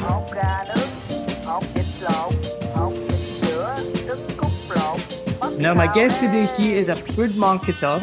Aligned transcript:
hột 0.00 0.34
gà 0.34 0.64
nướng, 0.68 0.88
hột 1.44 1.64
vịt 1.74 1.84
lộn, 2.00 2.32
hột 2.74 2.92
vịt 3.08 3.18
sữa, 3.40 3.76
trứng 4.06 4.28
cút 4.38 4.52
lộn. 4.76 4.98
Now, 5.58 5.74
my 5.74 5.86
guest 5.94 6.20
today, 6.20 6.46
she 6.46 6.74
is 6.74 6.88
a 6.88 6.94
food 6.94 7.30
marketer, 7.36 8.00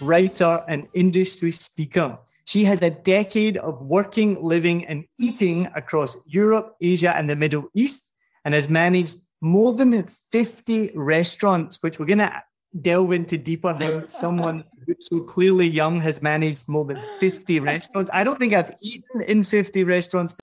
writer, 0.00 0.62
and 0.68 0.82
industry 0.92 1.52
speaker. 1.52 2.18
She 2.44 2.64
has 2.64 2.82
a 2.82 2.90
decade 2.90 3.56
of 3.56 3.74
working, 3.80 4.36
living, 4.42 4.86
and 4.86 5.04
eating 5.18 5.66
across 5.74 6.16
Europe, 6.26 6.74
Asia, 6.80 7.16
and 7.16 7.28
the 7.28 7.36
Middle 7.36 7.64
East, 7.74 8.10
and 8.44 8.54
has 8.54 8.68
managed 8.68 9.18
more 9.40 9.72
than 9.72 10.06
50 10.32 10.92
restaurants, 10.94 11.78
which 11.82 11.98
we're 11.98 12.06
going 12.06 12.18
to 12.18 12.42
delve 12.80 13.12
into 13.12 13.38
deeper 13.38 13.74
how 13.74 14.06
someone 14.06 14.64
so 14.98 15.20
clearly 15.20 15.66
young 15.66 16.00
has 16.00 16.22
managed 16.22 16.68
more 16.68 16.84
than 16.84 17.00
50 17.18 17.60
restaurants. 17.60 18.10
I 18.12 18.24
don't 18.24 18.38
think 18.38 18.52
I've 18.52 18.72
eaten 18.82 19.22
in 19.22 19.44
50 19.44 19.84
restaurants. 19.84 20.34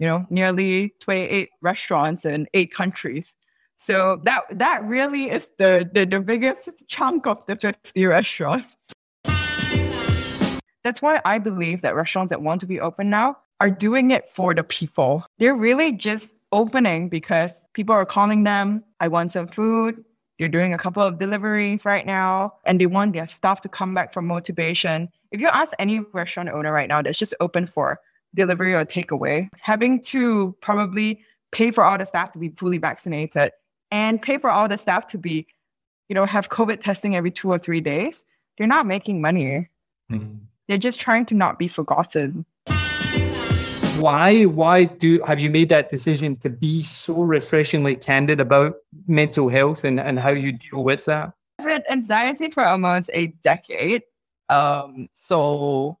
You 0.00 0.06
know, 0.06 0.26
nearly 0.30 0.94
28 1.00 1.50
restaurants 1.60 2.24
in 2.24 2.48
eight 2.54 2.72
countries. 2.72 3.36
So 3.76 4.20
that 4.24 4.44
that 4.50 4.82
really 4.84 5.30
is 5.30 5.50
the, 5.58 5.88
the, 5.92 6.04
the 6.06 6.20
biggest 6.20 6.70
chunk 6.88 7.26
of 7.26 7.44
the 7.46 7.54
50 7.54 8.06
restaurants. 8.06 8.76
That's 10.82 11.02
why 11.02 11.20
I 11.24 11.38
believe 11.38 11.82
that 11.82 11.94
restaurants 11.94 12.30
that 12.30 12.40
want 12.40 12.62
to 12.62 12.66
be 12.66 12.80
open 12.80 13.10
now 13.10 13.36
are 13.60 13.70
doing 13.70 14.10
it 14.10 14.28
for 14.30 14.54
the 14.54 14.64
people. 14.64 15.24
They're 15.38 15.54
really 15.54 15.92
just 15.92 16.34
opening 16.52 17.10
because 17.10 17.66
people 17.74 17.94
are 17.94 18.06
calling 18.06 18.44
them, 18.44 18.82
I 19.00 19.08
want 19.08 19.32
some 19.32 19.48
food. 19.48 20.02
They're 20.38 20.48
doing 20.48 20.72
a 20.72 20.78
couple 20.78 21.02
of 21.02 21.18
deliveries 21.18 21.84
right 21.84 22.06
now 22.06 22.54
and 22.64 22.80
they 22.80 22.86
want 22.86 23.12
their 23.12 23.26
staff 23.26 23.60
to 23.60 23.68
come 23.68 23.92
back 23.92 24.14
for 24.14 24.22
motivation. 24.22 25.10
If 25.30 25.42
you 25.42 25.48
ask 25.48 25.74
any 25.78 26.00
restaurant 26.14 26.48
owner 26.48 26.72
right 26.72 26.88
now 26.88 27.02
that's 27.02 27.18
just 27.18 27.34
open 27.40 27.66
for 27.66 28.00
delivery 28.34 28.74
or 28.74 28.84
takeaway, 28.84 29.48
having 29.60 30.00
to 30.00 30.54
probably 30.60 31.22
pay 31.52 31.70
for 31.70 31.84
all 31.84 31.98
the 31.98 32.04
staff 32.04 32.32
to 32.32 32.38
be 32.38 32.50
fully 32.50 32.78
vaccinated 32.78 33.52
and 33.90 34.22
pay 34.22 34.38
for 34.38 34.50
all 34.50 34.68
the 34.68 34.78
staff 34.78 35.06
to 35.08 35.18
be, 35.18 35.46
you 36.08 36.14
know, 36.14 36.24
have 36.24 36.48
COVID 36.48 36.80
testing 36.80 37.16
every 37.16 37.30
two 37.30 37.50
or 37.50 37.58
three 37.58 37.80
days, 37.80 38.24
they're 38.56 38.66
not 38.66 38.86
making 38.86 39.20
money. 39.20 39.68
Mm-hmm. 40.10 40.36
They're 40.68 40.78
just 40.78 41.00
trying 41.00 41.26
to 41.26 41.34
not 41.34 41.58
be 41.58 41.68
forgotten. 41.68 42.44
Why? 43.98 44.44
Why 44.44 44.84
do 44.84 45.20
have 45.26 45.40
you 45.40 45.50
made 45.50 45.68
that 45.68 45.90
decision 45.90 46.36
to 46.36 46.48
be 46.48 46.82
so 46.84 47.22
refreshingly 47.22 47.96
candid 47.96 48.40
about 48.40 48.76
mental 49.06 49.48
health 49.48 49.84
and, 49.84 50.00
and 50.00 50.18
how 50.18 50.30
you 50.30 50.52
deal 50.52 50.84
with 50.84 51.04
that? 51.06 51.32
I've 51.58 51.66
had 51.66 51.84
anxiety 51.90 52.50
for 52.50 52.64
almost 52.64 53.10
a 53.12 53.28
decade. 53.42 54.02
Um, 54.48 55.08
so, 55.12 55.98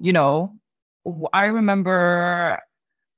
you 0.00 0.12
know, 0.12 0.54
I 1.32 1.46
remember 1.46 2.60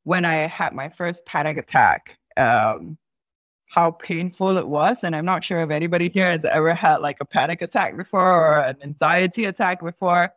when 0.04 0.24
I 0.24 0.46
had 0.46 0.74
my 0.74 0.88
first 0.88 1.26
panic 1.26 1.56
attack, 1.56 2.18
um, 2.36 2.98
how 3.66 3.90
painful 3.90 4.56
it 4.56 4.68
was. 4.68 5.04
And 5.04 5.14
I'm 5.14 5.24
not 5.24 5.44
sure 5.44 5.60
if 5.60 5.70
anybody 5.70 6.08
here 6.08 6.30
has 6.30 6.44
ever 6.44 6.74
had 6.74 6.98
like 6.98 7.18
a 7.20 7.24
panic 7.24 7.62
attack 7.62 7.96
before 7.96 8.20
or 8.22 8.60
an 8.60 8.76
anxiety 8.82 9.44
attack 9.44 9.82
before 9.82 10.32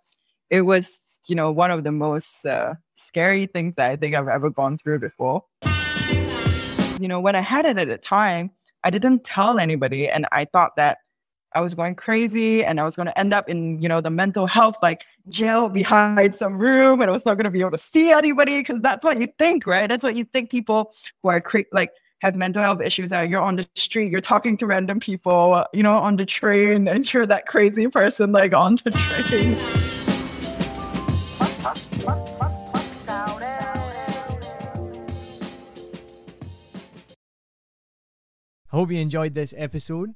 it 0.49 0.61
was, 0.61 1.19
you 1.27 1.35
know, 1.35 1.52
one 1.52 1.72
of 1.72 1.83
the 1.83 1.91
most 1.91 2.45
uh, 2.45 2.75
scary 2.95 3.45
things 3.45 3.75
that 3.75 3.89
I 3.89 3.95
think 3.95 4.16
I've 4.16 4.27
ever 4.27 4.49
gone 4.49 4.77
through 4.77 4.99
before. 4.99 5.44
You 6.99 7.07
know, 7.07 7.19
when 7.19 7.35
I 7.35 7.41
had 7.41 7.66
it 7.66 7.77
at 7.77 7.88
the 7.88 7.97
time, 7.97 8.52
I 8.83 8.89
didn't 8.89 9.23
tell 9.23 9.59
anybody, 9.59 10.09
and 10.09 10.27
I 10.31 10.45
thought 10.45 10.75
that 10.75 10.99
I 11.53 11.59
was 11.59 11.73
going 11.73 11.95
crazy 11.95 12.63
and 12.63 12.80
I 12.80 12.83
was 12.83 12.95
going 12.95 13.07
to 13.07 13.19
end 13.19 13.33
up 13.33 13.49
in, 13.49 13.81
you 13.81 13.89
know, 13.89 13.99
the 13.99 14.09
mental 14.09 14.47
health 14.47 14.77
like 14.81 15.03
jail 15.27 15.67
behind 15.67 16.33
some 16.33 16.57
room 16.57 17.02
and 17.02 17.09
I 17.09 17.11
was 17.11 17.25
not 17.25 17.35
going 17.35 17.44
to 17.44 17.52
be 17.52 17.59
able 17.59 17.71
to 17.71 17.77
see 17.77 18.11
anybody 18.11 18.59
because 18.59 18.80
that's 18.80 19.03
what 19.03 19.19
you 19.19 19.27
think, 19.38 19.67
right? 19.67 19.88
That's 19.89 20.03
what 20.03 20.16
you 20.16 20.23
think 20.23 20.49
people 20.49 20.94
who 21.22 21.29
are 21.29 21.41
cre- 21.41 21.72
like 21.73 21.91
have 22.19 22.38
mental 22.38 22.63
health 22.63 22.79
issues 22.81 23.11
are 23.11 23.25
you're 23.25 23.41
on 23.41 23.57
the 23.57 23.67
street, 23.75 24.11
you're 24.11 24.22
talking 24.22 24.55
to 24.57 24.66
random 24.66 25.02
people, 25.02 25.66
you 25.73 25.83
know, 25.83 25.97
on 25.97 26.16
the 26.16 26.25
train 26.25 26.88
and 26.88 27.11
you're 27.13 27.25
that 27.25 27.47
crazy 27.47 27.88
person 27.88 28.31
like 28.31 28.53
on 28.53 28.75
the 28.84 28.91
train. 28.91 29.57
Hope 38.69 38.90
you 38.90 39.00
enjoyed 39.00 39.35
this 39.35 39.53
episode. 39.57 40.16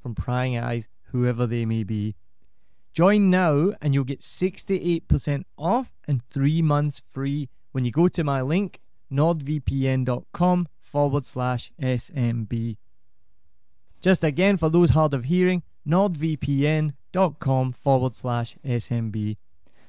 from 0.00 0.14
prying 0.14 0.58
eyes, 0.58 0.88
whoever 1.12 1.46
they 1.46 1.64
may 1.64 1.84
be. 1.84 2.16
Join 2.92 3.30
now 3.30 3.72
and 3.80 3.94
you'll 3.94 4.04
get 4.04 4.20
68% 4.20 5.44
off 5.56 5.92
and 6.08 6.22
three 6.30 6.60
months 6.60 7.02
free 7.08 7.48
when 7.72 7.84
you 7.84 7.92
go 7.92 8.08
to 8.08 8.24
my 8.24 8.42
link, 8.42 8.80
nordvpn.com 9.12 10.68
forward 10.80 11.24
slash 11.24 11.72
SMB. 11.80 12.76
Just 14.00 14.24
again, 14.24 14.56
for 14.56 14.68
those 14.68 14.90
hard 14.90 15.14
of 15.14 15.24
hearing, 15.24 15.62
nordvpn.com 15.86 17.72
forward 17.72 18.16
slash 18.16 18.56
SMB. 18.64 19.36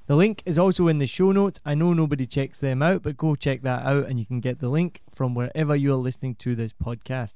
The 0.08 0.16
link 0.16 0.44
is 0.46 0.60
also 0.60 0.88
in 0.88 0.98
the 0.98 1.08
show 1.08 1.32
notes. 1.32 1.60
I 1.66 1.74
know 1.74 1.94
nobody 1.94 2.26
checks 2.26 2.58
them 2.58 2.84
out, 2.84 3.02
but 3.02 3.18
go 3.18 3.34
check 3.34 3.62
that 3.62 3.86
out 3.86 4.08
and 4.08 4.20
you 4.20 4.26
can 4.26 4.42
get 4.42 4.60
the 4.60 4.70
link 4.70 5.02
from 5.14 5.34
wherever 5.34 5.76
you 5.76 5.94
are 5.94 5.96
listening 5.98 6.36
to 6.36 6.56
this 6.56 6.74
podcast. 6.74 7.36